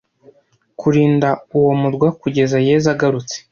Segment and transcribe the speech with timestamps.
[0.79, 3.35] kurinda uwo murwa kugeza yezu agarutse